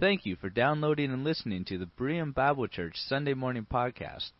[0.00, 4.30] Thank you for downloading and listening to the Berean Bible Church Sunday Morning Podcast.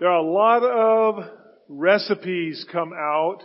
[0.00, 1.26] there are a lot of
[1.68, 3.42] recipes come out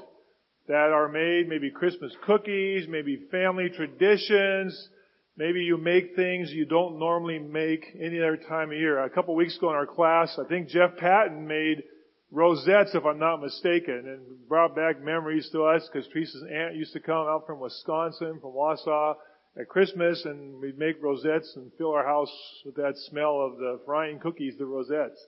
[0.71, 4.87] that are made, maybe Christmas cookies, maybe family traditions,
[5.35, 9.03] maybe you make things you don't normally make any other time of year.
[9.03, 11.83] A couple of weeks ago in our class, I think Jeff Patton made
[12.31, 16.93] rosettes, if I'm not mistaken, and brought back memories to us because Teresa's aunt used
[16.93, 19.15] to come out from Wisconsin, from Wausau,
[19.59, 22.31] at Christmas, and we'd make rosettes and fill our house
[22.65, 25.21] with that smell of the frying cookies, the rosettes.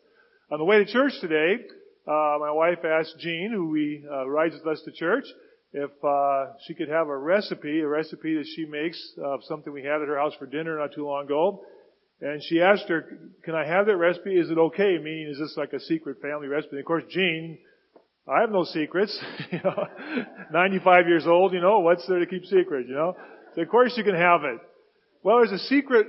[0.50, 1.66] On the way to church today,
[2.06, 5.26] uh, my wife asked Jean, who we uh, rides with us to church,
[5.72, 9.84] if uh, she could have a recipe, a recipe that she makes of something we
[9.84, 11.64] had at her house for dinner not too long ago.
[12.22, 13.06] And she asked her,
[13.44, 14.38] "Can I have that recipe?
[14.38, 14.98] Is it okay?
[14.98, 17.58] Meaning, is this like a secret family recipe?" And of course, Jean,
[18.28, 19.18] I have no secrets.
[19.52, 19.88] you know,
[20.52, 21.54] 95 years old.
[21.54, 22.88] You know, what's there to keep secret?
[22.88, 23.16] You know,
[23.56, 24.60] so of course you can have it.
[25.24, 26.08] Well, there's a secret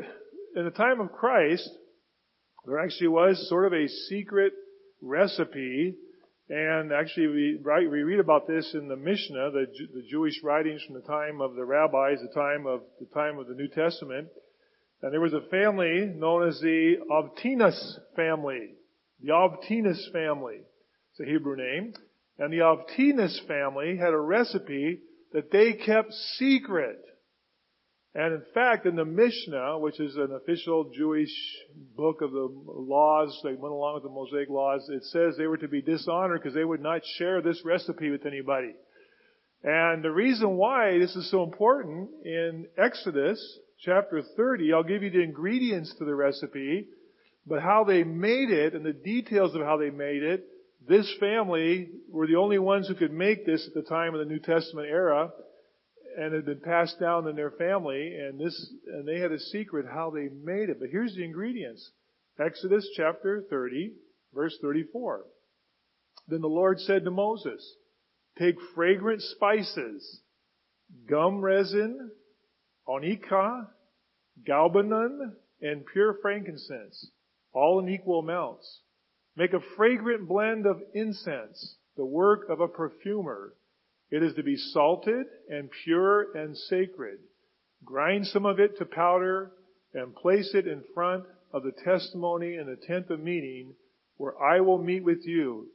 [0.57, 1.69] in the time of Christ.
[2.67, 4.53] There actually was sort of a secret
[5.05, 5.95] recipe.
[6.49, 10.95] And actually, we, we read about this in the Mishnah, the, the Jewish writings from
[10.95, 14.29] the time of the rabbis, the time of the time of the New Testament.
[15.03, 18.71] And there was a family known as the Avtinas family.
[19.23, 20.61] The Avtinas family.
[21.13, 21.95] It's a Hebrew name.
[22.39, 25.01] And the Avtinas family had a recipe
[25.33, 27.01] that they kept secret.
[28.15, 31.33] And in fact, in the Mishnah, which is an official Jewish
[31.97, 35.57] book of the laws that went along with the Mosaic laws, it says they were
[35.57, 38.73] to be dishonored because they would not share this recipe with anybody.
[39.65, 43.41] And the reason why this is so important in Exodus
[43.81, 46.87] chapter 30, I'll give you the ingredients to the recipe,
[47.47, 50.45] but how they made it and the details of how they made it,
[50.87, 54.33] this family were the only ones who could make this at the time of the
[54.33, 55.33] New Testament era
[56.17, 59.87] and had been passed down in their family, and this, and they had a secret
[59.87, 60.79] how they made it.
[60.81, 61.91] But here's the ingredients.
[62.39, 63.93] Exodus chapter 30,
[64.35, 65.25] verse 34.
[66.29, 67.77] Then the Lord said to Moses,
[68.39, 70.21] take fragrant spices,
[71.09, 72.11] gum resin,
[72.89, 73.69] onycha,
[74.47, 77.11] galbanum, and pure frankincense,
[77.53, 78.81] all in equal amounts.
[79.37, 83.55] Make a fragrant blend of incense, the work of a perfumer,
[84.11, 87.19] it is to be salted and pure and sacred.
[87.85, 89.53] Grind some of it to powder
[89.93, 93.75] and place it in front of the testimony in the tent of meeting
[94.17, 95.69] where I will meet with you.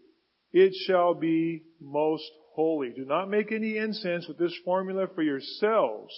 [0.52, 2.92] It shall be most holy.
[2.96, 6.14] Do not make any incense with this formula for yourselves.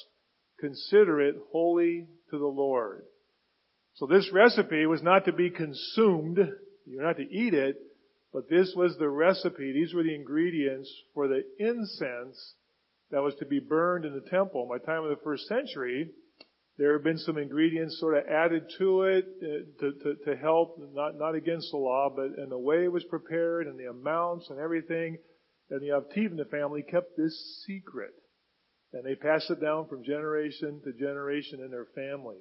[0.59, 3.03] Consider it holy to the Lord.
[3.95, 6.38] So this recipe was not to be consumed.
[6.85, 7.75] You're not to eat it,
[8.34, 12.56] but this was the recipe, these were the ingredients for the incense
[13.12, 14.68] that was to be burned in the temple.
[14.69, 16.09] By the time of the first century,
[16.78, 20.80] there have been some ingredients sort of added to it uh, to, to, to help,
[20.94, 24.50] not, not against the law, but in the way it was prepared and the amounts
[24.50, 25.18] and everything.
[25.70, 28.14] And the Avtinas family kept this secret.
[28.94, 32.40] And they passed it down from generation to generation in their family.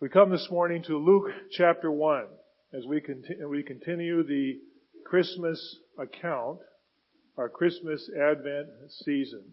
[0.00, 2.26] We come this morning to Luke chapter 1
[2.74, 4.58] as we continue, we continue the
[5.04, 6.58] Christmas account,
[7.36, 8.68] our Christmas Advent
[9.04, 9.44] season.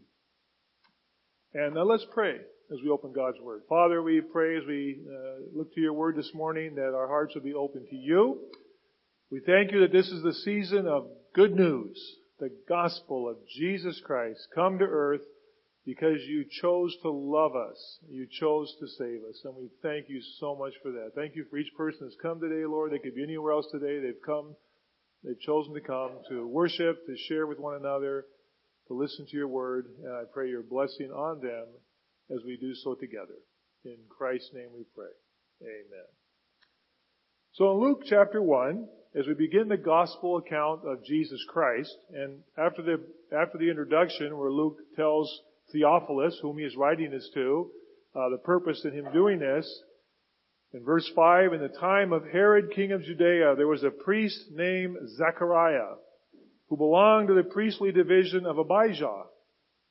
[1.53, 2.35] And now let's pray
[2.72, 3.63] as we open God's Word.
[3.68, 7.35] Father, we pray as we uh, look to your Word this morning that our hearts
[7.35, 8.40] will be open to you.
[9.31, 12.00] We thank you that this is the season of good news,
[12.40, 15.22] the gospel of Jesus Christ come to earth
[15.90, 17.98] because you chose to love us.
[18.08, 19.42] You chose to save us.
[19.44, 21.14] And we thank you so much for that.
[21.16, 22.92] Thank you for each person that's come today, Lord.
[22.92, 24.00] They could be anywhere else today.
[24.00, 24.56] They've come,
[25.24, 28.26] they've chosen to come to worship, to share with one another,
[28.88, 29.88] to listen to your word.
[30.04, 31.66] And I pray your blessing on them
[32.30, 33.42] as we do so together.
[33.84, 35.10] In Christ's name we pray.
[35.63, 36.06] Amen.
[37.54, 42.42] So in Luke chapter 1, as we begin the gospel account of Jesus Christ, and
[42.60, 43.02] after the,
[43.36, 45.36] after the introduction where Luke tells
[45.71, 47.71] Theophilus, whom he is writing this to,
[48.16, 49.83] uh, the purpose in him doing this.
[50.74, 54.51] In verse 5, in the time of Herod, king of Judea, there was a priest
[54.51, 55.95] named Zechariah,
[56.69, 59.24] who belonged to the priestly division of Abijah.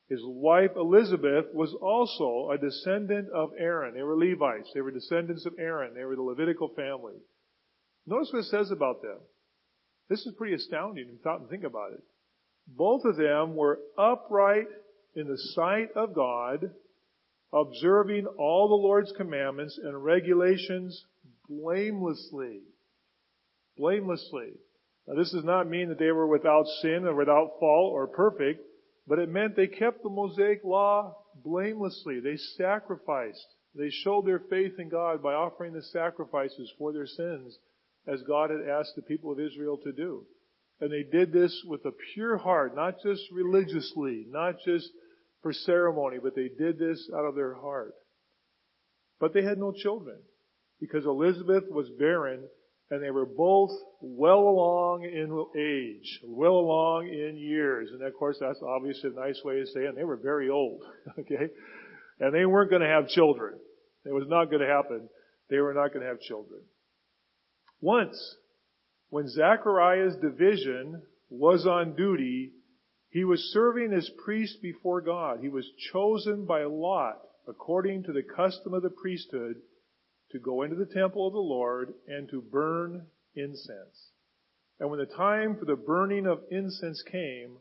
[0.07, 3.93] His wife Elizabeth was also a descendant of Aaron.
[3.93, 4.71] They were Levites.
[4.73, 5.93] They were descendants of Aaron.
[5.93, 7.15] They were the Levitical family.
[8.07, 9.19] Notice what it says about them.
[10.09, 12.01] This is pretty astounding if you thought and think about it.
[12.67, 14.67] both of them were upright
[15.19, 16.71] in the sight of God,
[17.53, 21.05] observing all the Lord's commandments and regulations
[21.47, 22.61] blamelessly.
[23.77, 24.51] Blamelessly.
[25.07, 28.61] Now this does not mean that they were without sin or without fault or perfect,
[29.07, 32.19] but it meant they kept the Mosaic law blamelessly.
[32.19, 33.47] They sacrificed.
[33.75, 37.57] They showed their faith in God by offering the sacrifices for their sins
[38.07, 40.25] as God had asked the people of Israel to do.
[40.81, 44.89] And they did this with a pure heart, not just religiously, not just
[45.41, 47.93] for ceremony, but they did this out of their heart.
[49.19, 50.17] But they had no children
[50.79, 52.47] because Elizabeth was barren
[52.91, 53.71] and they were both
[54.01, 57.89] well along in age, well along in years.
[57.91, 59.95] And of course that's obviously a nice way to say it.
[59.95, 60.81] They were very old,
[61.19, 61.49] okay?
[62.19, 63.59] And they weren't going to have children.
[64.05, 65.09] It was not going to happen.
[65.49, 66.61] They were not going to have children.
[67.81, 68.35] Once,
[69.09, 72.51] when Zachariah's division was on duty,
[73.09, 75.39] he was serving as priest before God.
[75.41, 79.55] He was chosen by lot, according to the custom of the priesthood,
[80.31, 84.11] to go into the temple of the Lord and to burn incense.
[84.79, 87.57] And when the time for the burning of incense came,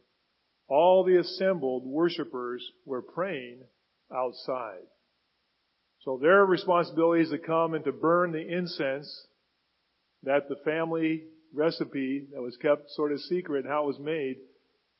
[0.69, 3.62] all the assembled worshippers were praying
[4.15, 4.85] outside.
[6.00, 9.27] So their responsibility is to come and to burn the incense
[10.23, 11.25] that the family
[11.55, 14.37] recipe that was kept sort of secret how it was made.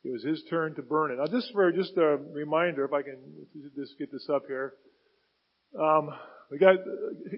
[0.05, 1.17] It was his turn to burn it.
[1.17, 3.19] Now just for just a reminder, if I can
[3.77, 4.75] just get this up here.
[5.79, 6.11] Um,
[6.50, 6.77] we got,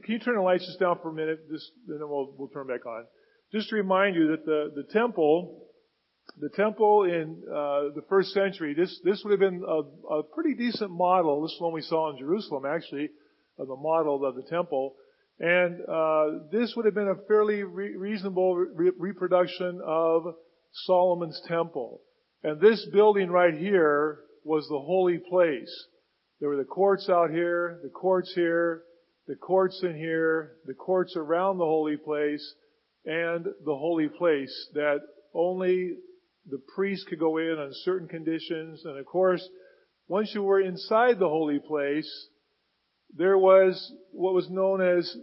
[0.04, 1.40] can you turn the lights just down for a minute?
[1.50, 3.04] Just, then we'll, we'll turn back on.
[3.52, 5.66] Just to remind you that the, the temple,
[6.38, 10.54] the temple in uh, the first century, this this would have been a, a pretty
[10.54, 11.42] decent model.
[11.42, 13.08] This is one we saw in Jerusalem, actually,
[13.58, 14.94] of the model of the temple.
[15.40, 20.22] And uh, this would have been a fairly re- reasonable re- reproduction of
[20.72, 22.02] Solomon's temple.
[22.42, 25.86] And this building right here was the holy place.
[26.40, 28.82] There were the courts out here, the courts here,
[29.26, 32.54] the courts in here, the courts around the holy place,
[33.04, 35.00] and the holy place that
[35.34, 35.96] only
[36.50, 38.82] the priest could go in on certain conditions.
[38.84, 39.46] And of course,
[40.08, 42.10] once you were inside the holy place,
[43.16, 45.14] there was what was known as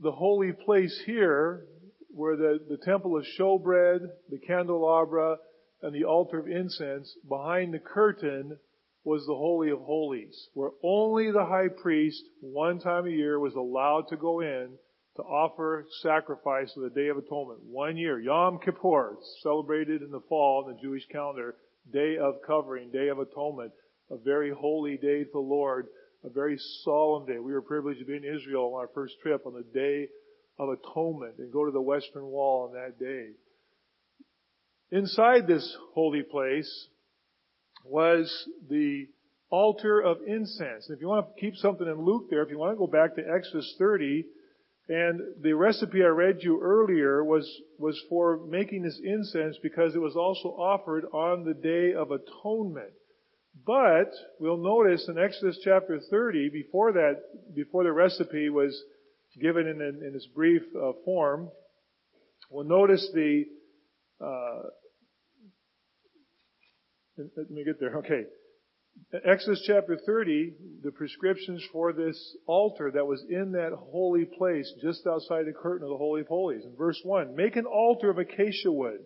[0.00, 1.66] the holy place here,
[2.08, 5.36] where the, the temple of showbread, the candelabra,
[5.82, 8.58] and the altar of incense, behind the curtain
[9.04, 13.54] was the Holy of Holies, where only the high priest, one time a year, was
[13.54, 14.70] allowed to go in
[15.16, 17.60] to offer sacrifice of the Day of Atonement.
[17.64, 18.18] One year.
[18.20, 21.56] Yom Kippur, celebrated in the fall in the Jewish calendar,
[21.92, 23.72] Day of Covering, Day of Atonement,
[24.10, 25.88] a very holy day to the Lord
[26.24, 27.38] a very solemn day.
[27.38, 30.08] We were privileged to be in Israel on our first trip on the Day
[30.58, 33.30] of Atonement and go to the Western Wall on that day.
[34.92, 36.88] Inside this holy place
[37.82, 38.30] was
[38.68, 39.06] the
[39.48, 40.90] altar of incense.
[40.90, 43.16] If you want to keep something in Luke there, if you want to go back
[43.16, 44.26] to Exodus 30,
[44.90, 49.98] and the recipe I read you earlier was, was for making this incense because it
[49.98, 52.92] was also offered on the Day of Atonement.
[53.66, 57.22] But we'll notice in Exodus chapter 30, before that,
[57.54, 58.78] before the recipe was
[59.40, 61.48] given in, in, in its brief uh, form,
[62.50, 63.44] we'll notice the.
[64.20, 64.68] Uh,
[67.18, 67.98] let me get there.
[67.98, 68.24] Okay.
[69.24, 75.06] Exodus chapter 30, the prescriptions for this altar that was in that holy place just
[75.06, 76.64] outside the curtain of the Holy of Holies.
[76.64, 78.98] In verse 1, make an altar of acacia wood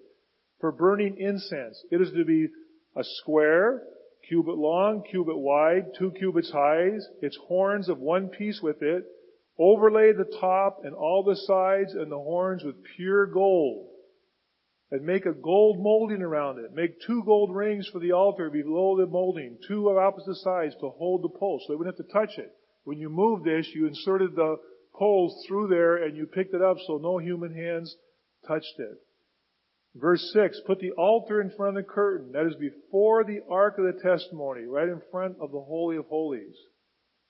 [0.60, 1.84] for burning incense.
[1.90, 2.48] It is to be
[2.96, 3.82] a square
[4.28, 6.90] cubit long, cubit wide, two cubits high,
[7.22, 9.04] its horns of one piece with it,
[9.58, 13.88] overlay the top and all the sides and the horns with pure gold.
[14.90, 16.72] And make a gold molding around it.
[16.72, 20.90] Make two gold rings for the altar below the molding, two of opposite sides to
[20.90, 22.52] hold the poles, so they wouldn't have to touch it.
[22.84, 24.56] When you moved this, you inserted the
[24.94, 27.96] poles through there and you picked it up so no human hands
[28.46, 28.98] touched it.
[29.96, 33.78] Verse 6, put the altar in front of the curtain, that is before the ark
[33.78, 36.56] of the testimony, right in front of the Holy of Holies.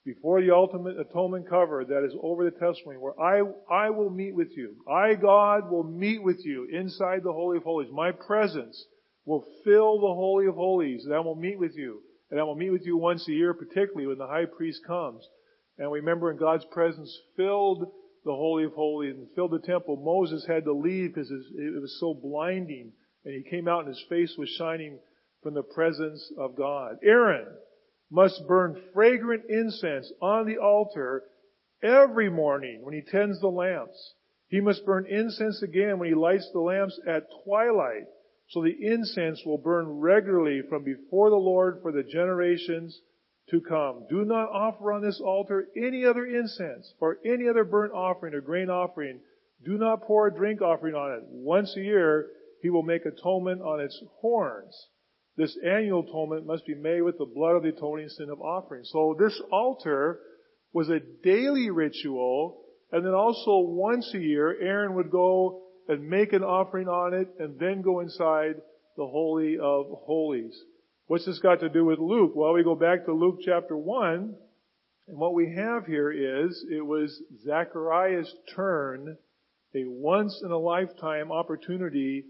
[0.06, 4.36] Before the ultimate atonement cover that is over the testimony, where I, I will meet
[4.36, 4.76] with you.
[4.88, 7.90] I, God, will meet with you inside the Holy of Holies.
[7.92, 8.86] My presence
[9.24, 12.02] will fill the Holy of Holies, and I will meet with you.
[12.30, 15.26] And I will meet with you once a year, particularly when the high priest comes.
[15.76, 17.80] And we remember, in God's presence filled
[18.24, 21.98] the Holy of Holies and filled the temple, Moses had to leave because it was
[21.98, 22.92] so blinding.
[23.24, 25.00] And he came out and his face was shining
[25.42, 26.98] from the presence of God.
[27.02, 27.48] Aaron
[28.10, 31.24] must burn fragrant incense on the altar
[31.82, 34.14] every morning when he tends the lamps.
[34.48, 38.06] He must burn incense again when he lights the lamps at twilight.
[38.48, 43.00] So the incense will burn regularly from before the Lord for the generations
[43.50, 44.06] to come.
[44.08, 48.40] Do not offer on this altar any other incense or any other burnt offering or
[48.40, 49.20] grain offering.
[49.64, 51.24] Do not pour a drink offering on it.
[51.24, 52.28] Once a year,
[52.62, 54.88] he will make atonement on its horns.
[55.36, 58.84] This annual atonement must be made with the blood of the atoning sin of offering.
[58.84, 60.20] So this altar
[60.72, 66.32] was a daily ritual, and then also once a year, Aaron would go and make
[66.32, 68.56] an offering on it, and then go inside
[68.96, 70.58] the Holy of Holies.
[71.06, 72.32] What's this got to do with Luke?
[72.34, 74.34] Well, we go back to Luke chapter 1,
[75.08, 79.16] and what we have here is, it was Zechariah's turn,
[79.74, 82.24] a once in a lifetime opportunity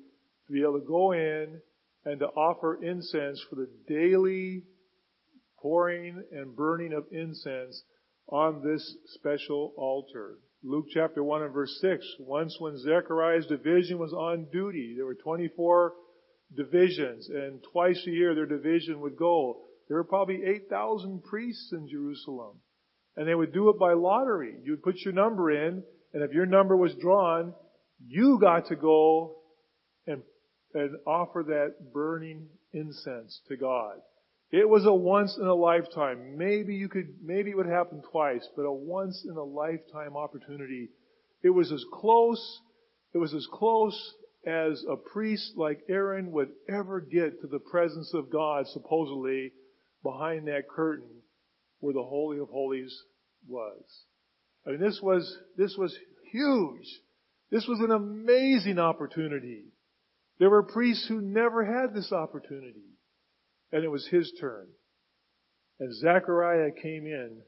[0.46, 1.60] to be able to go in
[2.06, 4.62] and to offer incense for the daily
[5.60, 7.82] pouring and burning of incense
[8.28, 10.38] on this special altar.
[10.62, 12.04] Luke chapter 1 and verse 6.
[12.20, 15.92] Once when Zechariah's division was on duty, there were 24
[16.56, 19.62] divisions, and twice a year their division would go.
[19.88, 22.60] There were probably 8,000 priests in Jerusalem.
[23.16, 24.54] And they would do it by lottery.
[24.62, 25.82] You'd put your number in,
[26.12, 27.52] and if your number was drawn,
[28.06, 29.36] you got to go
[30.06, 30.22] and,
[30.74, 33.96] and offer that burning incense to God.
[34.50, 36.38] It was a once in a lifetime.
[36.38, 40.90] Maybe you could, maybe it would happen twice, but a once in a lifetime opportunity.
[41.42, 42.60] It was as close,
[43.12, 44.14] it was as close
[44.46, 49.52] as a priest like Aaron would ever get to the presence of God, supposedly,
[50.02, 51.22] behind that curtain
[51.80, 52.96] where the Holy of Holies
[53.48, 53.82] was.
[54.66, 55.96] I mean, this was, this was
[56.30, 56.86] huge.
[57.50, 59.64] This was an amazing opportunity.
[60.38, 62.84] There were priests who never had this opportunity.
[63.72, 64.68] And it was his turn.
[65.80, 67.42] And Zechariah came in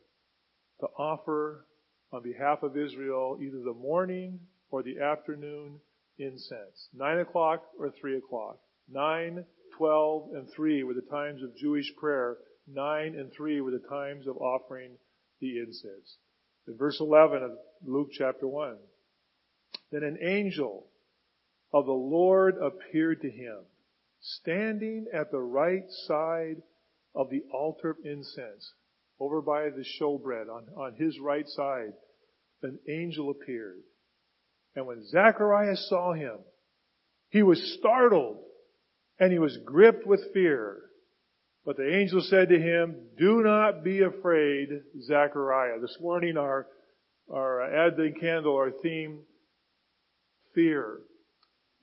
[0.81, 1.67] to offer
[2.13, 4.41] on behalf of Israel either the morning
[4.71, 5.81] or the afternoon
[6.19, 6.89] incense.
[6.95, 8.59] Nine o'clock or three o'clock.
[8.91, 9.45] Nine,
[9.77, 12.39] twelve, and three were the times of Jewish prayer.
[12.67, 14.93] Nine and three were the times of offering
[15.41, 16.17] the incense.
[16.67, 17.53] In verse 11 of
[17.87, 18.77] Luke chapter 1.
[19.91, 20.87] Then an angel
[21.73, 23.59] of the Lord appeared to him
[24.21, 26.57] standing at the right side
[27.15, 28.73] of the altar of incense,
[29.21, 31.93] over by the showbread on, on his right side,
[32.63, 33.79] an angel appeared.
[34.75, 36.39] And when Zacharias saw him,
[37.31, 38.39] he was startled
[39.19, 40.83] and he was gripped with fear.
[41.65, 44.69] But the angel said to him, do not be afraid,
[45.03, 45.81] Zachariah.
[45.81, 46.67] This morning our,
[47.33, 49.21] our Advent candle, our theme,
[50.55, 51.01] fear.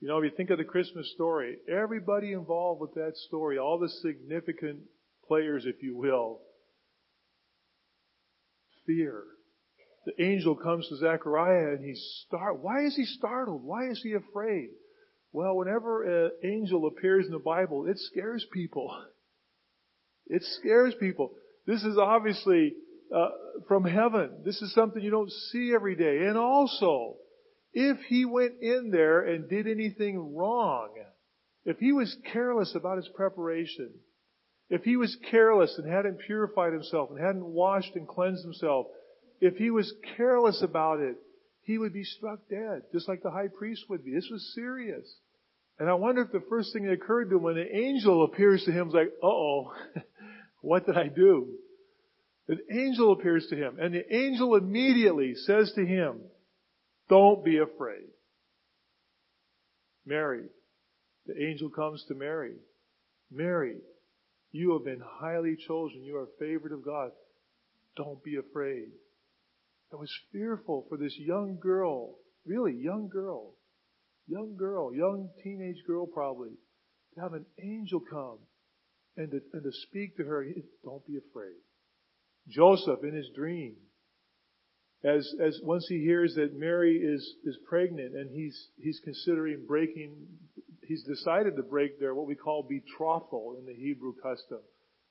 [0.06, 3.76] You know, if you think of the Christmas story, everybody involved with that story, all
[3.80, 4.78] the significant
[5.26, 6.42] players, if you will,
[8.86, 9.24] fear.
[10.04, 12.60] The angel comes to Zechariah and he's start.
[12.60, 13.64] Why is he startled?
[13.64, 14.68] Why is he afraid?
[15.32, 18.96] Well, whenever an angel appears in the Bible, it scares people.
[20.28, 21.32] It scares people.
[21.66, 22.74] This is obviously
[23.12, 23.28] uh,
[23.66, 24.42] from heaven.
[24.44, 26.26] This is something you don't see every day.
[26.26, 27.16] And also,
[27.78, 30.94] if he went in there and did anything wrong,
[31.66, 33.90] if he was careless about his preparation,
[34.70, 38.86] if he was careless and hadn't purified himself and hadn't washed and cleansed himself,
[39.42, 41.16] if he was careless about it,
[41.64, 44.14] he would be struck dead, just like the high priest would be.
[44.14, 45.04] This was serious.
[45.78, 48.64] And I wonder if the first thing that occurred to him when the angel appears
[48.64, 49.74] to him is like, uh-oh,
[50.62, 51.48] what did I do?
[52.48, 56.20] An angel appears to him, and the angel immediately says to him,
[57.08, 58.08] don't be afraid.
[60.04, 60.44] Mary,
[61.26, 62.54] the angel comes to Mary.
[63.30, 63.76] Mary,
[64.52, 66.02] you have been highly chosen.
[66.02, 67.10] You are favored of God.
[67.96, 68.88] Don't be afraid.
[69.92, 73.54] I was fearful for this young girl, really young girl,
[74.26, 76.50] young girl, young teenage girl probably,
[77.14, 78.38] to have an angel come
[79.16, 80.44] and to, and to speak to her.
[80.84, 81.56] Don't be afraid.
[82.48, 83.76] Joseph in his dream,
[85.04, 90.16] as, as once he hears that Mary is, is pregnant and he's, he's considering breaking,
[90.86, 94.60] he's decided to break their, what we call betrothal in the Hebrew custom.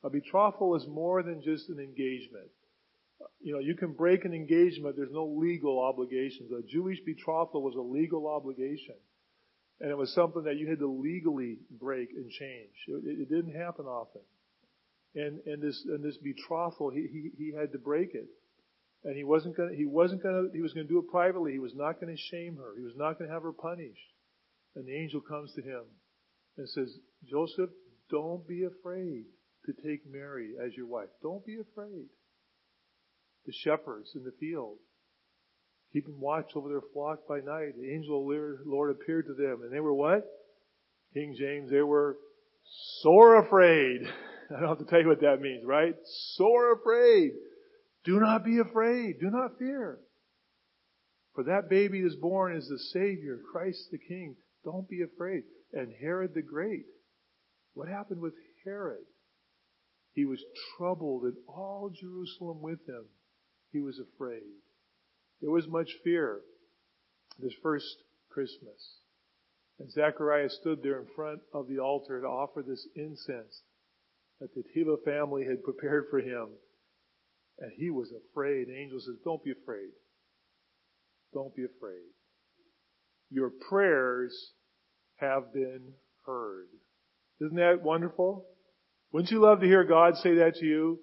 [0.03, 2.49] A betrothal is more than just an engagement.
[3.41, 6.51] You know, you can break an engagement, there's no legal obligations.
[6.51, 8.95] A Jewish betrothal was a legal obligation.
[9.79, 12.73] And it was something that you had to legally break and change.
[12.87, 14.21] It, it didn't happen often.
[15.15, 18.27] And, and this, and this betrothal, he, he, he had to break it.
[19.05, 21.53] And he wasn't going he wasn't going he was going to do it privately.
[21.53, 22.73] He was not going to shame her.
[22.75, 24.11] He was not going to have her punished.
[24.75, 25.83] And the angel comes to him
[26.57, 26.97] and says,
[27.29, 27.69] Joseph,
[28.09, 29.25] don't be afraid
[29.65, 31.09] to take Mary as your wife.
[31.21, 32.07] Don't be afraid.
[33.45, 34.77] The shepherds in the field,
[35.93, 39.61] keeping watch over their flock by night, the angel of the Lord appeared to them
[39.61, 40.25] and they were what?
[41.13, 42.17] King James, they were
[43.01, 44.01] sore afraid.
[44.55, 45.95] I don't have to tell you what that means, right?
[46.33, 47.31] Sore afraid.
[48.05, 49.19] Do not be afraid.
[49.19, 49.99] Do not fear.
[51.33, 54.35] For that baby is born as the Savior, Christ the King.
[54.63, 55.43] Don't be afraid.
[55.73, 56.85] And Herod the Great.
[57.73, 58.33] What happened with
[58.63, 59.03] Herod?
[60.13, 60.39] He was
[60.77, 63.03] troubled and all Jerusalem with him.
[63.73, 64.43] He was afraid.
[65.41, 66.39] There was much fear
[67.37, 67.97] this first
[68.29, 68.99] Christmas.
[69.79, 73.61] And Zechariah stood there in front of the altar to offer this incense
[74.39, 76.47] that the Teva family had prepared for him.
[77.59, 78.67] And he was afraid.
[78.67, 79.89] The angel says, don't be afraid.
[81.33, 82.11] Don't be afraid.
[83.29, 84.51] Your prayers
[85.17, 85.93] have been
[86.25, 86.67] heard.
[87.41, 88.45] Isn't that wonderful?
[89.11, 90.99] Wouldn't you love to hear God say that to you?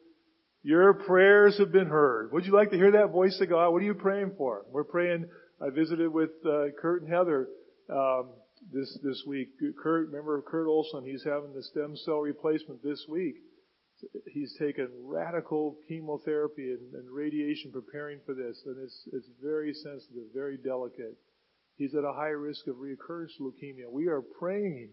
[0.63, 2.33] Your prayers have been heard.
[2.33, 3.71] Would you like to hear that voice of God?
[3.71, 4.65] What are you praying for?
[4.71, 5.27] We're praying.
[5.61, 7.49] I visited with uh, Kurt and Heather
[7.91, 8.31] um,
[8.73, 9.49] this this week.
[9.83, 11.05] Kurt, remember Kurt Olson?
[11.05, 13.37] He's having the stem cell replacement this week.
[14.33, 20.25] He's taken radical chemotherapy and, and radiation preparing for this, and it's it's very sensitive,
[20.35, 21.17] very delicate.
[21.77, 23.91] He's at a high risk of recurrence leukemia.
[23.91, 24.91] We are praying,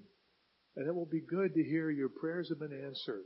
[0.75, 3.25] and it will be good to hear your prayers have been answered.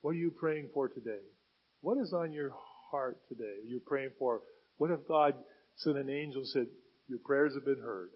[0.00, 1.22] What are you praying for today?
[1.80, 2.52] What is on your
[2.90, 3.56] heart today?
[3.66, 4.40] You're praying for.
[4.78, 5.34] What if God
[5.76, 6.66] sent an angel and said,
[7.08, 8.10] Your prayers have been heard?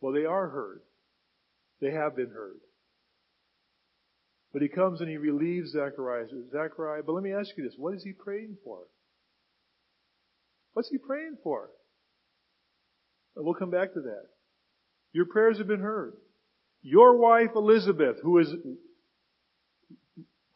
[0.00, 0.80] Well, they are heard.
[1.80, 2.58] They have been heard.
[4.52, 6.26] But he comes and he relieves Zechariah.
[6.50, 7.74] Zechariah, but let me ask you this.
[7.76, 8.80] What is he praying for?
[10.74, 11.70] What's he praying for?
[13.36, 14.24] And we'll come back to that.
[15.12, 16.14] Your prayers have been heard.
[16.82, 18.48] Your wife Elizabeth, who is,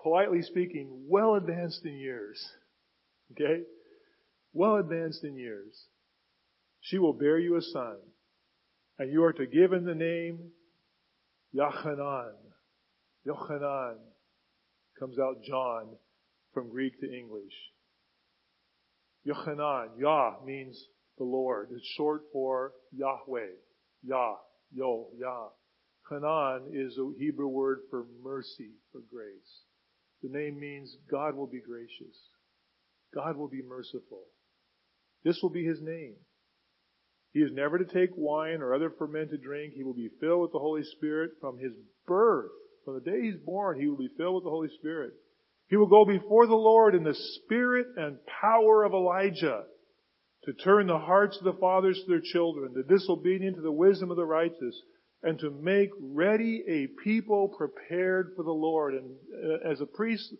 [0.02, 2.44] politely speaking, well advanced in years,
[3.32, 3.62] okay?
[4.52, 5.86] Well advanced in years.
[6.80, 7.96] She will bear you a son
[8.98, 10.50] and you are to give him the name
[11.54, 12.34] Yochanan.
[13.26, 13.96] Yochanan
[14.98, 15.96] comes out John
[16.54, 17.52] from Greek to English.
[19.26, 20.80] Yochanan, Yah means
[21.18, 21.68] the Lord.
[21.72, 23.54] It's short for Yahweh.
[24.04, 24.36] Yah,
[24.72, 25.48] Yo, Yah.
[26.08, 29.64] Hanan is a Hebrew word for mercy, for grace.
[30.22, 32.16] The name means God will be gracious.
[33.12, 34.22] God will be merciful.
[35.24, 36.14] This will be his name.
[37.32, 39.74] He is never to take wine or other fermented drink.
[39.74, 41.72] He will be filled with the Holy Spirit from his
[42.06, 42.52] birth.
[42.86, 45.12] From the day he's born, he will be filled with the Holy Spirit.
[45.68, 49.64] He will go before the Lord in the spirit and power of Elijah
[50.44, 54.10] to turn the hearts of the fathers to their children, the disobedient to the wisdom
[54.10, 54.80] of the righteous,
[55.22, 58.94] and to make ready a people prepared for the Lord.
[58.94, 60.32] And uh, as a priest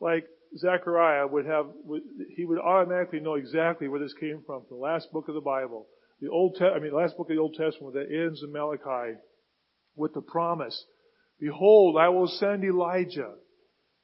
[0.00, 0.24] like
[0.56, 1.66] Zechariah would have,
[2.34, 5.88] he would automatically know exactly where this came from, the last book of the Bible
[6.20, 8.52] the Old, Te- I mean, the last book of the Old Testament that ends in
[8.52, 9.18] Malachi
[9.94, 10.84] with the promise,
[11.40, 13.34] behold, I will send Elijah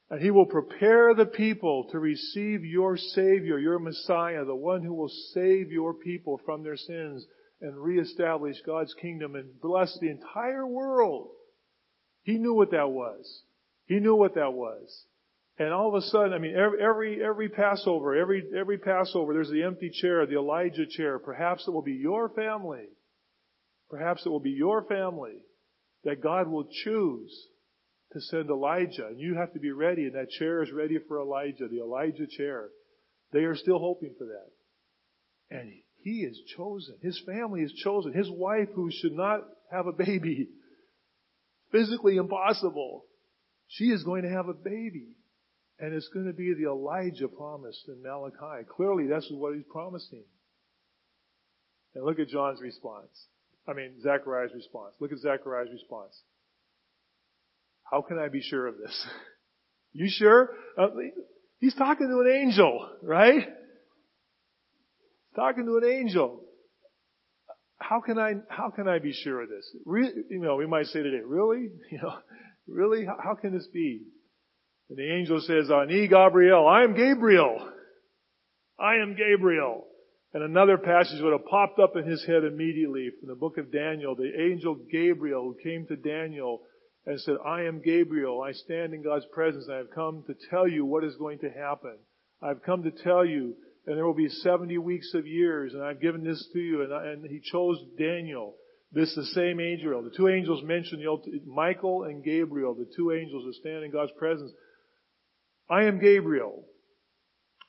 [0.09, 4.93] and he will prepare the people to receive your Savior, your Messiah, the one who
[4.93, 7.25] will save your people from their sins
[7.59, 11.29] and reestablish God's kingdom and bless the entire world.
[12.21, 13.41] He knew what that was.
[13.85, 15.05] He knew what that was.
[15.57, 19.49] And all of a sudden, I mean, every, every, every Passover, every, every Passover, there's
[19.49, 21.17] the empty chair, the Elijah chair.
[21.17, 22.89] Perhaps it will be your family.
[23.89, 25.37] Perhaps it will be your family
[26.05, 27.47] that God will choose
[28.13, 29.07] to send Elijah.
[29.07, 32.27] And you have to be ready, and that chair is ready for Elijah, the Elijah
[32.27, 32.69] chair.
[33.33, 35.57] They are still hoping for that.
[35.57, 36.95] And he is chosen.
[37.01, 38.13] His family is chosen.
[38.13, 39.41] His wife, who should not
[39.71, 40.49] have a baby,
[41.71, 43.05] physically impossible,
[43.67, 45.09] she is going to have a baby.
[45.79, 48.65] And it's going to be the Elijah promised in Malachi.
[48.77, 50.23] Clearly, that's what he's promising.
[51.95, 53.27] And look at John's response.
[53.67, 54.93] I mean, Zechariah's response.
[54.99, 56.19] Look at Zechariah's response.
[57.83, 59.07] How can I be sure of this?
[59.93, 60.49] you sure?
[60.77, 60.87] Uh,
[61.59, 63.43] he's talking to an angel, right?
[63.43, 66.41] He's Talking to an angel.
[67.77, 69.69] How can I, how can I be sure of this?
[69.85, 71.69] Re, you know, we might say today, really?
[71.91, 72.13] You know,
[72.67, 73.05] really?
[73.05, 74.01] How, how can this be?
[74.89, 77.71] And the angel says, Ani Gabriel, I am Gabriel.
[78.79, 79.85] I am Gabriel.
[80.35, 83.71] And another passage would have popped up in his head immediately from the book of
[83.71, 84.17] Daniel.
[84.17, 86.59] The angel Gabriel who came to Daniel
[87.05, 88.41] and said, I am Gabriel.
[88.41, 89.69] I stand in God's presence.
[89.71, 91.95] I have come to tell you what is going to happen.
[92.41, 93.55] I've come to tell you,
[93.87, 96.83] and there will be 70 weeks of years, and I've given this to you.
[96.83, 98.55] And, I, and he chose Daniel.
[98.91, 100.03] This is the same angel.
[100.03, 101.01] The two angels mentioned,
[101.47, 104.51] Michael and Gabriel, the two angels who stand in God's presence.
[105.69, 106.65] I am Gabriel.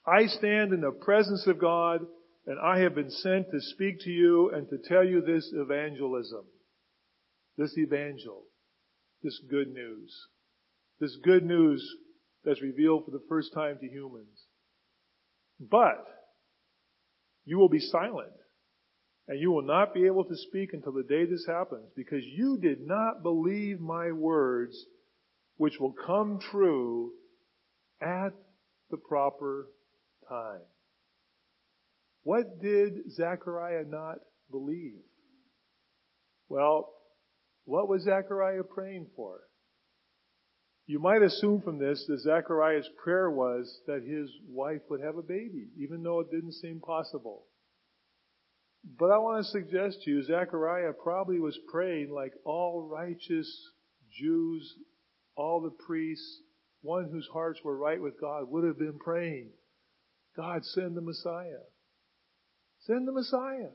[0.05, 2.01] I stand in the presence of God
[2.47, 6.45] and I have been sent to speak to you and to tell you this evangelism.
[7.59, 8.45] this evangel,
[9.23, 10.15] this good news,
[11.01, 11.83] this good news
[12.45, 14.47] that's revealed for the first time to humans.
[15.59, 16.05] But
[17.45, 18.33] you will be silent
[19.29, 22.59] and you will not be able to speak until the day this happens because you
[22.59, 24.77] did not believe my words
[25.57, 27.13] which will come true
[28.01, 28.33] at
[28.91, 29.69] the proper
[30.29, 30.61] time.
[32.27, 34.17] What did Zechariah not
[34.51, 34.99] believe?
[36.49, 36.93] Well,
[37.67, 39.43] what was Zechariah praying for?
[40.89, 45.23] You might assume from this that Zechariah's prayer was that his wife would have a
[45.23, 47.45] baby, even though it didn't seem possible.
[48.99, 53.49] But I want to suggest to you, Zechariah probably was praying like all righteous
[54.11, 54.75] Jews,
[55.37, 56.41] all the priests,
[56.83, 59.51] one whose hearts were right with God would have been praying.
[60.37, 61.63] God, send the Messiah.
[62.87, 63.71] Send the Messiah.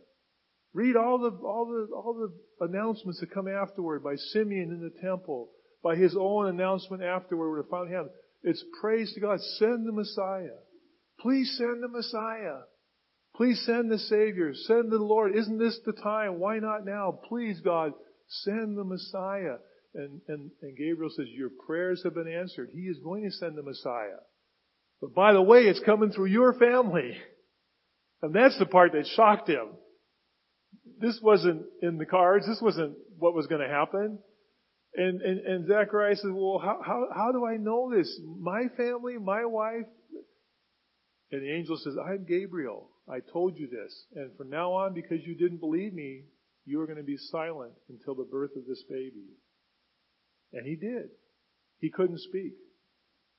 [0.73, 5.01] Read all the, all the, all the announcements that come afterward by Simeon in the
[5.01, 5.49] temple,
[5.83, 8.11] by his own announcement afterward when it finally happened.
[8.43, 9.39] It's praise to God.
[9.57, 10.57] Send the Messiah.
[11.19, 12.61] Please send the Messiah.
[13.35, 14.53] Please send the Savior.
[14.53, 15.35] Send the Lord.
[15.35, 16.39] Isn't this the time?
[16.39, 17.19] Why not now?
[17.27, 17.91] Please, God,
[18.27, 19.57] send the Messiah.
[19.93, 22.69] And, and, and Gabriel says, Your prayers have been answered.
[22.73, 24.19] He is going to send the Messiah.
[25.01, 27.17] But by the way, it's coming through your family.
[28.21, 29.69] And that's the part that shocked him.
[30.99, 32.45] This wasn't in the cards.
[32.47, 34.19] This wasn't what was going to happen.
[34.95, 38.19] And, and, and Zachariah says, well, how, how, how do I know this?
[38.39, 39.87] My family, my wife?
[41.31, 42.89] And the angel says, I'm Gabriel.
[43.09, 44.05] I told you this.
[44.15, 46.23] And from now on, because you didn't believe me,
[46.65, 49.29] you are going to be silent until the birth of this baby.
[50.53, 51.09] And he did.
[51.79, 52.53] He couldn't speak.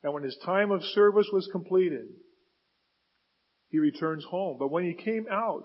[0.02, 2.06] And when his time of service was completed,
[3.72, 4.58] he returns home.
[4.58, 5.64] But when he came out,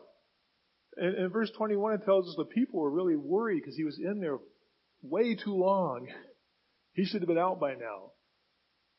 [0.97, 4.19] in verse 21 it tells us the people were really worried because he was in
[4.19, 4.39] there
[5.03, 6.07] way too long.
[6.93, 8.13] He should have been out by now.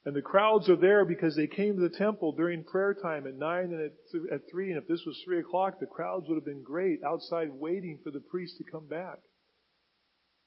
[0.05, 3.35] And the crowds are there because they came to the temple during prayer time at
[3.35, 4.71] 9 and at, at 3.
[4.71, 8.13] And if this was 3 o'clock, the crowds would have been great outside waiting for
[8.13, 9.19] the priest to come back.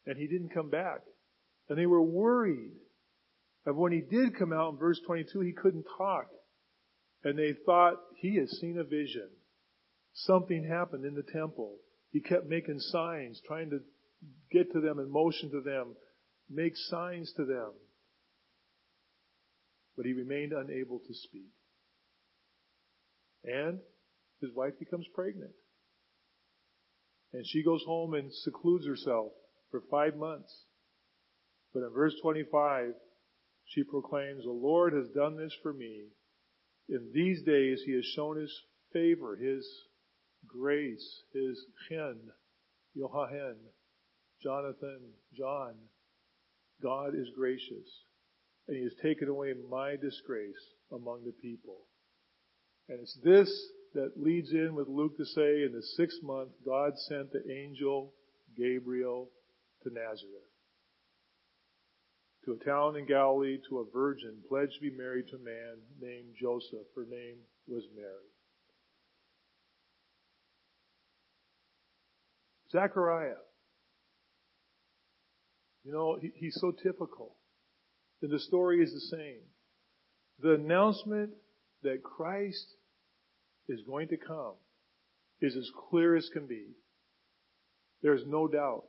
[0.06, 1.02] And he didn't come back.
[1.67, 2.71] And they were worried.
[3.65, 6.28] And when he did come out in verse 22, he couldn't talk.
[7.24, 9.30] And they thought, he has seen a vision.
[10.14, 11.78] Something happened in the temple.
[12.12, 13.80] He kept making signs, trying to
[14.52, 15.96] get to them and motion to them,
[16.50, 17.72] make signs to them.
[19.96, 21.52] But he remained unable to speak.
[23.44, 23.80] And
[24.42, 25.52] his wife becomes pregnant.
[27.34, 29.32] And she goes home and secludes herself
[29.70, 30.54] for five months.
[31.74, 32.94] But in verse 25,
[33.66, 36.08] she proclaims, The Lord has done this for me.
[36.89, 38.54] In these days, He has shown His
[38.94, 39.65] favor, His
[40.48, 42.20] grace, His chen,
[42.98, 43.58] Yochanan,
[44.44, 45.00] Jonathan,
[45.38, 45.76] John.
[46.82, 47.88] God is gracious,
[48.67, 51.88] and He has taken away my disgrace among the people.
[52.89, 53.50] And it's this
[53.94, 58.13] that leads in with Luke to say, in the sixth month, God sent the angel
[58.58, 59.30] Gabriel
[59.84, 60.51] to Nazareth
[62.46, 65.78] to a town in Galilee to a virgin pledged to be married to a man
[66.00, 66.88] named Joseph.
[66.96, 68.32] Her name was Mary.
[72.72, 73.42] Zechariah.
[75.84, 77.36] You know, he, he's so typical.
[78.22, 79.42] And the story is the same.
[80.40, 81.32] The announcement
[81.84, 82.66] that Christ
[83.68, 84.54] is going to come
[85.42, 86.68] is as clear as can be.
[88.02, 88.84] There's no doubt.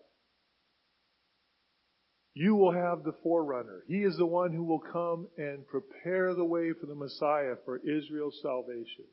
[2.34, 3.84] You will have the forerunner.
[3.86, 7.78] He is the one who will come and prepare the way for the Messiah for
[7.78, 9.04] Israel's salvation.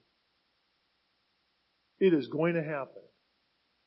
[1.99, 3.03] It is going to happen.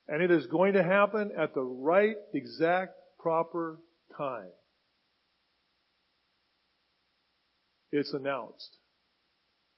[0.07, 3.79] And it is going to happen at the right, exact, proper
[4.18, 4.51] time.
[7.90, 8.77] It's announced.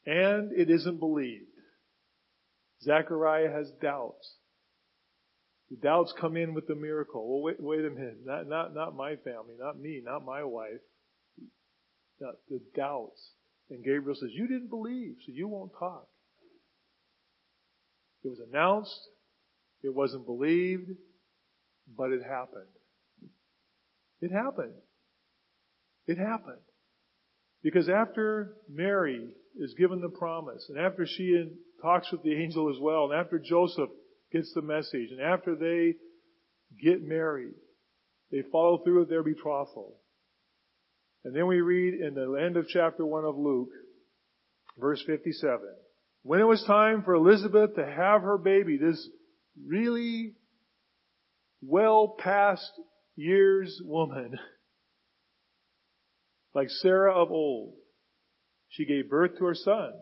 [0.06, 1.46] And it isn't believed.
[2.82, 4.34] Zechariah has doubts.
[5.74, 7.26] The doubts come in with the miracle.
[7.26, 8.18] Well, wait, wait a minute.
[8.24, 10.80] Not, not, not my family, not me, not my wife.
[12.20, 13.20] Not the doubts.
[13.70, 16.06] And Gabriel says, you didn't believe, so you won't talk.
[18.22, 19.08] It was announced.
[19.82, 20.90] It wasn't believed,
[21.96, 22.70] but it happened.
[24.20, 24.74] It happened.
[26.06, 26.62] It happened.
[27.62, 31.50] Because after Mary is given the promise, and after she
[31.82, 33.90] talks with the angel as well, and after Joseph
[34.34, 35.10] gets the message.
[35.12, 35.94] And after they
[36.82, 37.54] get married,
[38.30, 39.96] they follow through with their betrothal.
[41.24, 43.70] And then we read in the end of chapter 1 of Luke,
[44.78, 45.60] verse 57.
[46.22, 49.08] When it was time for Elizabeth to have her baby, this
[49.66, 50.34] really
[51.62, 52.70] well past
[53.14, 54.38] years woman,
[56.54, 57.74] like Sarah of old.
[58.68, 59.92] She gave birth to her son.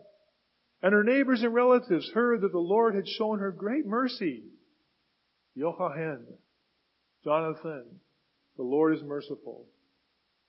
[0.83, 4.43] And her neighbors and relatives heard that the Lord had shown her great mercy.
[5.57, 6.25] Yochanan,
[7.23, 7.85] Jonathan,
[8.57, 9.65] the Lord is merciful.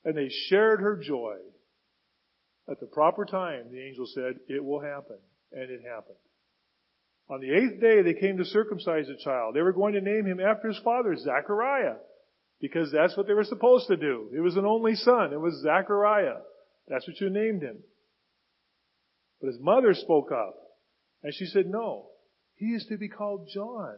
[0.04, 1.36] And they shared her joy.
[2.68, 5.18] At the proper time, the angel said, it will happen.
[5.52, 6.16] And it happened.
[7.30, 9.54] On the eighth day, they came to circumcise the child.
[9.54, 11.96] They were going to name him after his father, Zachariah,
[12.60, 14.30] because that's what they were supposed to do.
[14.36, 15.32] It was an only son.
[15.32, 16.38] It was Zachariah.
[16.88, 17.78] That's what you named him.
[19.44, 20.56] But his mother spoke up,
[21.22, 22.06] and she said, no,
[22.54, 23.96] he is to be called John.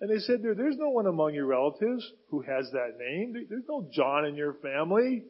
[0.00, 3.34] And they said, there, there's no one among your relatives who has that name.
[3.48, 5.22] There's no John in your family.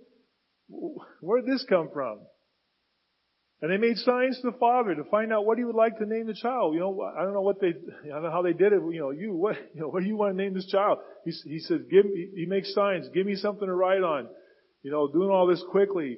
[1.20, 2.20] Where did this come from?
[3.61, 6.07] And they made signs to the father to find out what he would like to
[6.07, 6.72] name the child.
[6.72, 8.81] You know, I don't know what they, I don't know how they did it.
[8.81, 11.01] You know, you, what, you know, what do you want to name this child?
[11.27, 14.29] He, he said, give me, he makes signs, give me something to write on.
[14.83, 16.16] You know, doing all this quickly.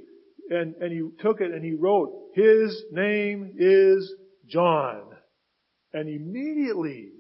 [0.51, 4.13] And, and he took it and he wrote, his name is
[4.49, 5.03] John.
[5.93, 7.11] And immediately,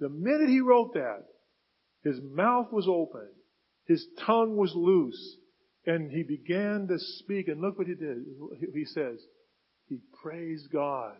[0.00, 1.24] the minute he wrote that,
[2.04, 3.28] his mouth was open,
[3.86, 5.36] his tongue was loose,
[5.86, 7.48] and he began to speak.
[7.48, 8.24] And look what he did.
[8.74, 9.20] He says,
[9.88, 11.16] he praised God.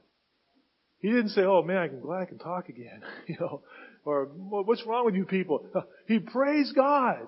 [1.02, 3.62] He didn't say, "Oh man, I'm glad I can talk again," you know,
[4.04, 5.66] or "What's wrong with you people?"
[6.06, 7.26] He praised God.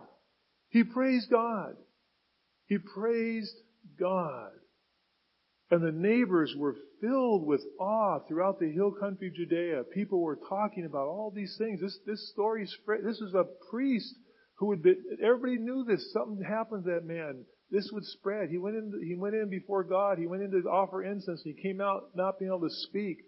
[0.69, 1.77] He praised God.
[2.67, 3.55] He praised
[3.99, 4.51] God.
[5.71, 9.83] And the neighbors were filled with awe throughout the hill country of Judea.
[9.93, 11.81] People were talking about all these things.
[11.81, 13.01] This, this story spread.
[13.05, 14.15] This is a priest
[14.57, 16.13] who would be, everybody knew this.
[16.13, 18.51] Something happened to that man this would spread.
[18.51, 20.19] He went in, he went in before God.
[20.19, 21.43] He went in to offer incense.
[21.43, 23.19] He came out not being able to speak.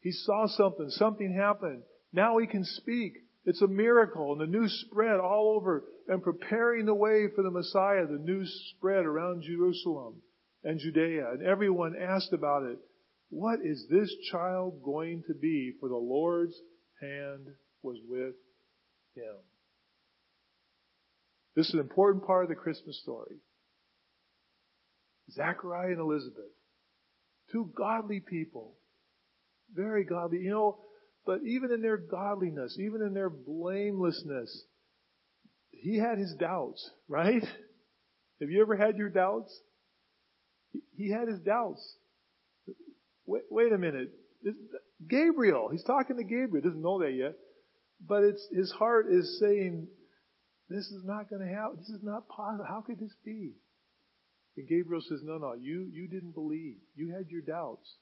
[0.00, 0.90] He saw something.
[0.90, 1.82] Something happened.
[2.12, 3.14] Now he can speak.
[3.46, 4.32] It's a miracle.
[4.32, 8.06] And the news spread all over and preparing the way for the Messiah.
[8.06, 10.16] The news spread around Jerusalem
[10.64, 11.30] and Judea.
[11.30, 12.78] And everyone asked about it.
[13.30, 15.72] What is this child going to be?
[15.80, 16.54] For the Lord's
[17.00, 17.46] hand
[17.82, 18.34] was with
[19.14, 19.36] him.
[21.54, 23.36] This is an important part of the Christmas story.
[25.32, 26.52] Zachariah and Elizabeth.
[27.52, 28.74] Two godly people.
[29.72, 30.38] Very godly.
[30.38, 30.78] You know,
[31.26, 34.64] but even in their godliness, even in their blamelessness,
[35.70, 37.42] he had his doubts, right?
[38.40, 39.52] Have you ever had your doubts?
[40.96, 41.82] He had his doubts.
[43.26, 44.12] Wait, wait a minute.
[45.08, 47.34] Gabriel, he's talking to Gabriel, doesn't know that yet.
[48.06, 49.88] But it's, his heart is saying,
[50.68, 51.76] this is not going to happen.
[51.78, 52.66] This is not possible.
[52.68, 53.52] How could this be?
[54.56, 56.76] And Gabriel says, no, no, you, you didn't believe.
[56.94, 57.96] You had your doubts.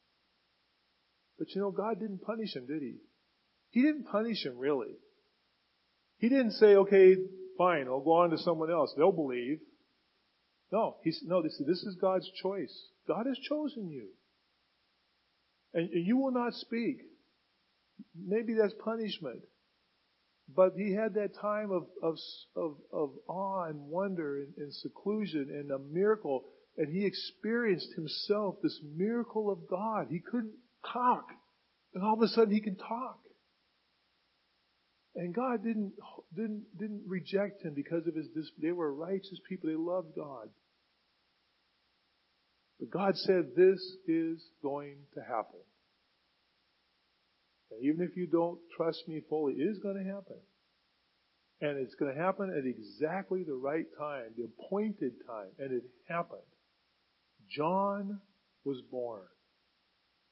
[1.39, 2.97] But you know, God didn't punish him, did he?
[3.75, 4.95] He didn't punish him, really.
[6.19, 7.17] He didn't say, okay,
[7.59, 8.95] fine, I'll go on to someone else.
[8.97, 9.59] They'll believe.
[10.71, 12.73] No, he's, no, this, this is God's choice.
[13.09, 14.11] God has chosen you.
[15.75, 16.99] And you will not speak.
[18.17, 19.41] Maybe that's punishment.
[20.55, 22.15] But he had that time of, of,
[22.55, 26.45] of, of awe and wonder and, and seclusion and a miracle.
[26.79, 30.07] And he experienced himself this miracle of God.
[30.11, 30.55] He couldn't
[30.93, 31.27] talk.
[31.93, 33.19] And all of a sudden he can talk.
[35.17, 35.93] And God didn't,
[36.35, 38.29] didn't, didn't reject him because of his,
[38.61, 39.71] they were righteous people.
[39.71, 40.49] They loved God.
[42.81, 45.61] But God said, this is going to happen.
[47.71, 50.37] And even if you don't trust me fully, it is going to happen.
[51.61, 55.49] And it's going to happen at exactly the right time, the appointed time.
[55.59, 56.41] And it happened.
[57.49, 58.21] John
[58.65, 59.23] was born.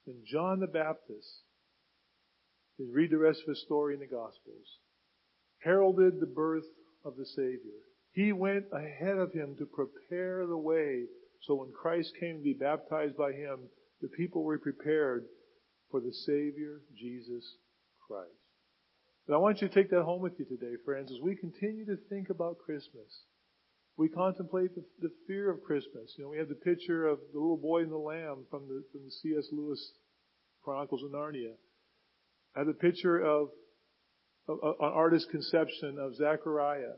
[0.07, 1.43] And John the Baptist,
[2.91, 4.79] read the rest of his story in the Gospels,
[5.59, 6.67] heralded the birth
[7.05, 7.81] of the Savior.
[8.13, 11.05] He went ahead of him to prepare the way
[11.43, 13.69] so when Christ came to be baptized by him,
[14.01, 15.27] the people were prepared
[15.91, 17.45] for the Savior, Jesus
[18.07, 18.31] Christ.
[19.27, 21.85] And I want you to take that home with you today, friends, as we continue
[21.87, 23.27] to think about Christmas.
[23.97, 26.15] We contemplate the, the fear of Christmas.
[26.17, 28.83] You know, we have the picture of the little boy and the lamb from the,
[28.91, 29.47] from the C.S.
[29.53, 29.93] Lewis
[30.65, 31.55] Chronicles of Narnia.
[32.55, 33.49] I have a picture of,
[34.49, 36.97] of, of an artist's conception of Zechariah.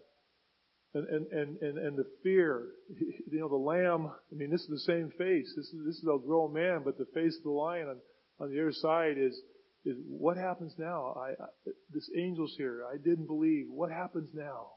[0.94, 4.92] And, and, and, and, the fear, you know, the lamb, I mean, this is the
[4.92, 5.52] same face.
[5.56, 7.96] This is, this is a grown man, but the face of the lion on,
[8.38, 9.36] on the other side is,
[9.84, 11.16] is what happens now?
[11.18, 11.46] I, I,
[11.90, 12.84] this angel's here.
[12.92, 13.66] I didn't believe.
[13.68, 14.68] What happens now?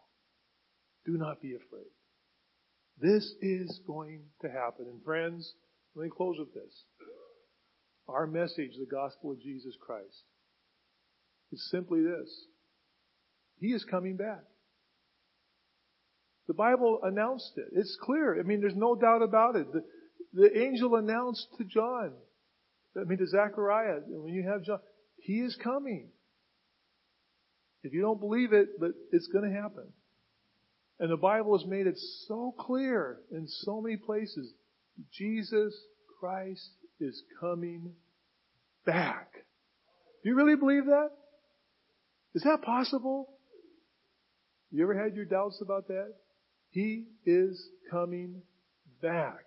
[1.06, 1.92] Do not be afraid.
[3.00, 4.88] This is going to happen.
[4.90, 5.54] And friends,
[5.96, 6.84] let me close with this.
[8.08, 10.24] Our message, the gospel of Jesus Christ,
[11.52, 12.46] is simply this.
[13.60, 14.44] He is coming back.
[16.48, 17.66] The Bible announced it.
[17.74, 18.40] It's clear.
[18.40, 19.68] I mean, there's no doubt about it.
[19.72, 19.84] The,
[20.34, 22.14] the angel announced to John,
[22.96, 24.80] I mean to Zechariah, when you have John,
[25.18, 26.10] he is coming.
[27.84, 29.88] If you don't believe it, but it's going to happen.
[31.00, 34.52] And the Bible has made it so clear in so many places.
[35.12, 35.76] Jesus
[36.20, 37.94] Christ is coming
[38.86, 39.32] back.
[40.24, 41.10] Do you really believe that?
[42.38, 43.30] Is that possible?
[44.70, 46.14] You ever had your doubts about that?
[46.70, 48.44] He is coming
[49.02, 49.40] back.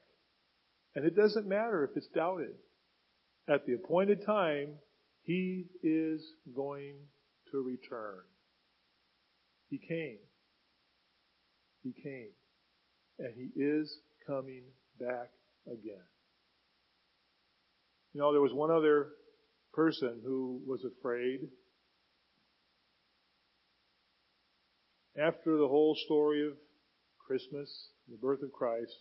[0.97, 2.57] And it doesn't matter if it's doubted.
[3.49, 4.71] At the appointed time,
[5.23, 6.21] He is
[6.57, 6.97] going
[7.53, 8.23] to return.
[9.69, 10.19] He came.
[11.85, 12.31] He came.
[13.21, 13.89] And He is
[14.27, 14.65] coming
[14.99, 15.31] back
[15.69, 16.09] again.
[18.15, 19.11] You know, there was one other
[19.75, 21.43] person who was afraid.
[25.19, 26.53] After the whole story of
[27.19, 28.95] Christmas, the birth of Christ,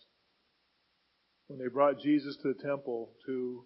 [1.46, 3.64] when they brought Jesus to the temple to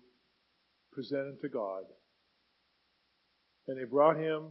[0.93, 1.85] present him to God,
[3.67, 4.49] and they brought him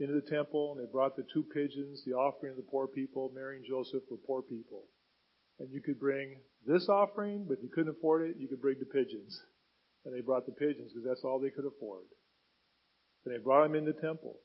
[0.00, 3.30] into the temple, and they brought the two pigeons, the offering of the poor people.
[3.34, 4.84] Mary and Joseph were poor people.
[5.60, 8.78] And you could bring this offering, but if you couldn't afford it, you could bring
[8.80, 9.40] the pigeons.
[10.04, 12.04] And they brought the pigeons because that's all they could afford.
[13.24, 14.36] And they brought him in the temple.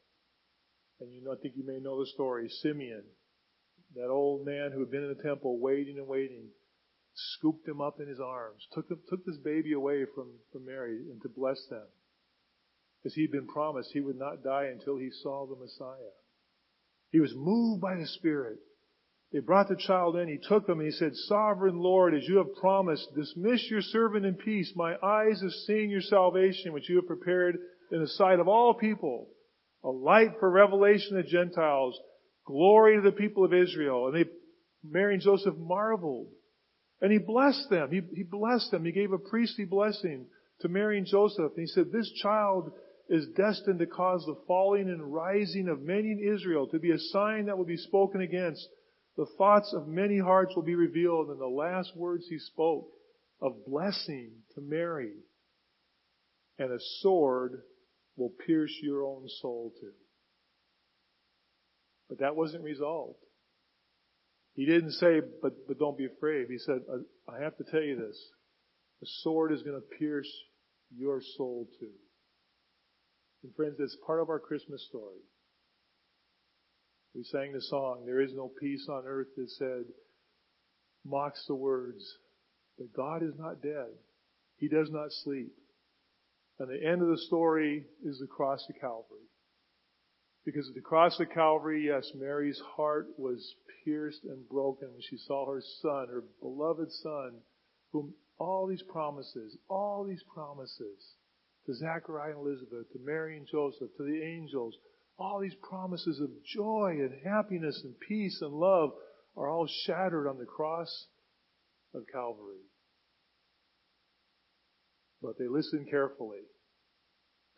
[1.00, 2.50] And you know, I think you may know the story.
[2.62, 3.04] Simeon,
[3.96, 6.50] that old man who had been in the temple waiting and waiting,
[7.16, 11.00] scooped him up in his arms, took, them, took this baby away from, from Mary
[11.10, 11.86] and to bless them.
[13.06, 16.14] As he'd been promised, he would not die until he saw the Messiah.
[17.12, 18.60] He was moved by the Spirit.
[19.32, 20.28] They brought the child in.
[20.28, 24.26] He took him, and he said, Sovereign Lord, as you have promised, dismiss your servant
[24.26, 24.74] in peace.
[24.76, 27.58] My eyes have seen your salvation, which you have prepared
[27.92, 29.30] in the sight of all people.
[29.84, 32.00] A light for revelation of Gentiles,
[32.46, 34.08] glory to the people of Israel.
[34.08, 34.30] And they,
[34.84, 36.28] Mary and Joseph marveled.
[37.02, 37.90] And he blessed them.
[37.92, 38.84] He, he blessed them.
[38.84, 40.26] He gave a priestly blessing
[40.62, 41.54] to Mary and Joseph.
[41.56, 42.72] And he said, this child
[43.08, 47.00] is destined to cause the falling and rising of many in Israel, to be a
[47.00, 48.68] sign that will be spoken against.
[49.18, 52.88] The thoughts of many hearts will be revealed, and the last words he spoke
[53.42, 55.14] of blessing to Mary,
[56.58, 57.62] and a sword
[58.20, 59.94] will pierce your own soul too.
[62.10, 63.18] But that wasn't resolved.
[64.54, 66.48] He didn't say, but, but don't be afraid.
[66.50, 66.80] He said,
[67.28, 68.20] I have to tell you this.
[69.00, 70.30] The sword is going to pierce
[70.96, 71.92] your soul too.
[73.44, 75.22] And friends, that's part of our Christmas story.
[77.16, 79.86] We sang the song, There is no peace on earth that said,
[81.06, 82.04] mocks the words,
[82.78, 83.88] but God is not dead.
[84.58, 85.54] He does not sleep.
[86.60, 89.28] And the end of the story is the cross of Calvary.
[90.46, 95.18] Because at the cross of Calvary, yes, Mary's heart was pierced and broken when she
[95.18, 97.40] saw her son, her beloved son,
[97.92, 101.16] whom all these promises, all these promises
[101.66, 104.76] to Zachariah and Elizabeth, to Mary and Joseph, to the angels,
[105.18, 108.92] all these promises of joy and happiness and peace and love
[109.36, 111.08] are all shattered on the cross
[111.94, 112.64] of Calvary.
[115.22, 116.44] But they listen carefully.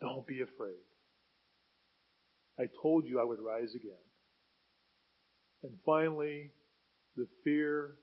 [0.00, 0.82] Don't be afraid.
[2.58, 3.92] I told you I would rise again.
[5.62, 6.50] And finally,
[7.16, 7.94] the fear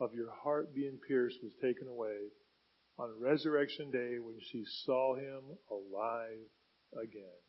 [0.00, 2.16] of your heart being pierced was taken away
[2.98, 6.46] on resurrection day when she saw him alive
[7.02, 7.40] again.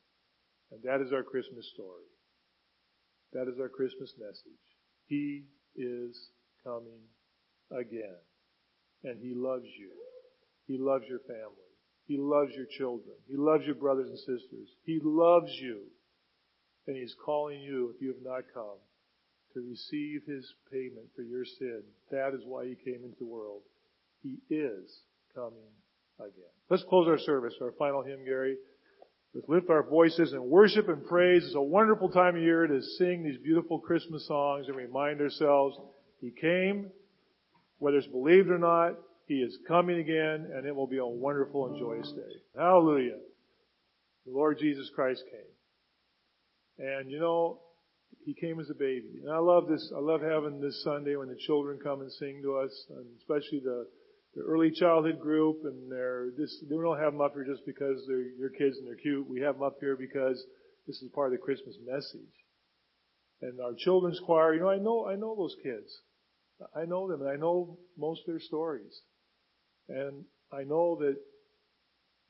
[0.71, 2.09] And that is our Christmas story.
[3.33, 4.65] That is our Christmas message.
[5.05, 5.43] He
[5.75, 6.31] is
[6.63, 7.01] coming
[7.71, 8.17] again.
[9.03, 9.91] And he loves you.
[10.67, 11.67] He loves your family.
[12.07, 13.15] He loves your children.
[13.27, 14.69] He loves your brothers and sisters.
[14.85, 15.83] He loves you.
[16.87, 18.77] And he's calling you, if you have not come,
[19.53, 21.83] to receive his payment for your sin.
[22.11, 23.61] That is why he came into the world.
[24.23, 25.01] He is
[25.35, 25.71] coming
[26.19, 26.53] again.
[26.69, 28.55] Let's close our service, our final hymn, Gary.
[29.33, 31.43] Let's lift our voices and worship and praise.
[31.45, 35.77] It's a wonderful time of year to sing these beautiful Christmas songs and remind ourselves
[36.21, 36.89] He came,
[37.79, 38.95] whether it's believed or not,
[39.27, 42.41] He is coming again, and it will be a wonderful and joyous day.
[42.55, 43.19] Hallelujah.
[44.25, 46.87] The Lord Jesus Christ came.
[46.87, 47.59] And you know,
[48.25, 49.19] He came as a baby.
[49.23, 52.41] And I love this, I love having this Sunday when the children come and sing
[52.43, 53.87] to us, and especially the
[54.35, 56.63] the early childhood group, and they're this.
[56.69, 59.27] We don't have them up here just because they're your kids and they're cute.
[59.27, 60.41] We have them up here because
[60.85, 62.33] this is part of the Christmas message.
[63.41, 66.01] And our children's choir, you know, I know I know those kids.
[66.75, 69.01] I know them, and I know most of their stories.
[69.89, 71.17] And I know that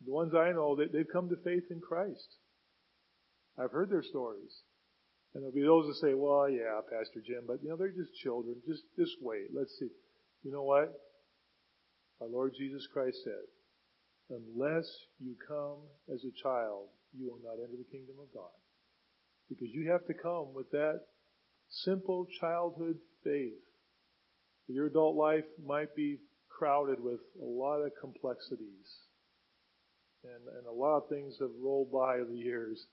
[0.06, 2.36] the ones I know that they've come to faith in Christ.
[3.58, 4.62] I've heard their stories.
[5.34, 8.16] And there'll be those that say, well, yeah, Pastor Jim, but you know, they're just
[8.24, 8.56] children.
[8.68, 9.48] Just, just wait.
[9.54, 9.90] Let's see.
[10.44, 10.94] You know what?
[12.22, 13.46] Our Lord Jesus Christ said,
[14.30, 14.88] unless
[15.20, 15.78] you come
[16.14, 16.88] as a child,
[17.18, 18.54] you will not enter the kingdom of God.
[19.50, 21.02] Because you have to come with that
[21.70, 23.54] simple childhood faith.
[24.68, 26.18] Your adult life might be
[26.58, 28.88] crowded with a lot of complexities.
[30.24, 32.86] And, and a lot of things have rolled by the years.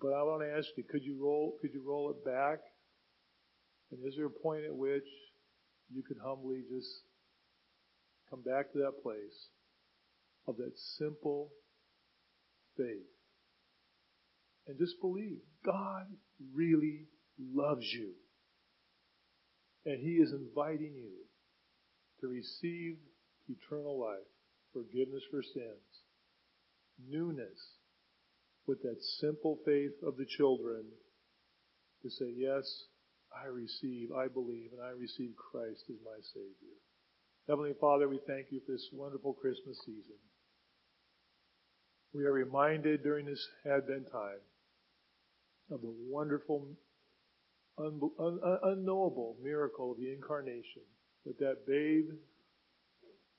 [0.00, 2.58] But I want to ask you, could you roll, could you roll it back?
[3.90, 5.08] And is there a point at which
[5.92, 6.88] you could humbly just
[8.30, 9.48] come back to that place
[10.46, 11.50] of that simple
[12.76, 13.08] faith
[14.66, 16.06] and just believe God
[16.54, 17.06] really
[17.38, 18.12] loves you.
[19.84, 21.23] And He is inviting you
[22.24, 22.96] to receive
[23.48, 24.24] eternal life,
[24.72, 25.92] forgiveness for sins,
[27.06, 27.60] newness,
[28.66, 30.84] with that simple faith of the children
[32.02, 32.64] to say, yes,
[33.30, 36.80] I receive, I believe, and I receive Christ as my Savior.
[37.46, 40.16] Heavenly Father, we thank you for this wonderful Christmas season.
[42.14, 44.40] We are reminded during this Advent time
[45.70, 46.68] of the wonderful,
[47.76, 50.88] un- un- unknowable miracle of the incarnation
[51.26, 52.10] that that babe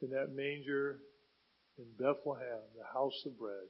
[0.01, 0.99] in that manger
[1.77, 3.67] in Bethlehem, the house of bread,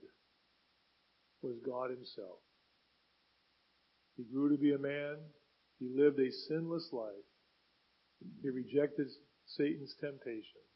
[1.42, 2.40] was God himself.
[4.18, 5.18] He grew to be a man.
[5.80, 7.28] He lived a sinless life.
[8.42, 9.08] He rejected
[9.46, 10.76] Satan's temptations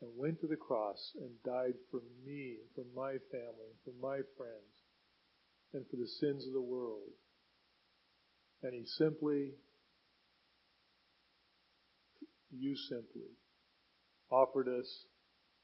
[0.00, 4.74] and went to the cross and died for me, for my family, for my friends,
[5.74, 7.10] and for the sins of the world.
[8.62, 9.50] And he simply,
[12.52, 13.30] you simply,
[14.30, 15.06] offered us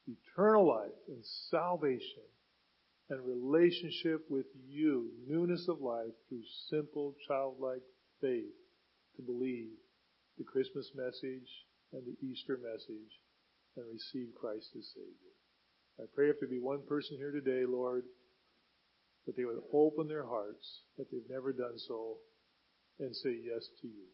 [0.07, 2.23] eternal life and salvation
[3.09, 7.81] and relationship with you, newness of life through simple childlike
[8.21, 8.53] faith
[9.15, 9.71] to believe
[10.37, 11.49] the Christmas message
[11.93, 13.11] and the Easter message
[13.75, 15.33] and receive Christ as Savior.
[15.99, 18.03] I pray if there be one person here today, Lord,
[19.25, 22.17] that they would open their hearts, that they've never done so,
[22.99, 24.07] and say yes to you.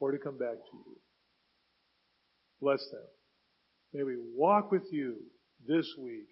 [0.00, 0.96] Or to come back to you.
[2.60, 3.06] Bless them.
[3.92, 5.16] May we walk with you
[5.66, 6.28] this week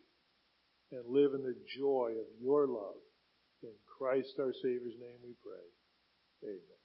[0.92, 3.00] and live in the joy of your love.
[3.62, 6.50] In Christ our Savior's name we pray.
[6.50, 6.75] Amen.